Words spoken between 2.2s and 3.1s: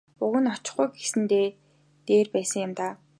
байсан юм даа.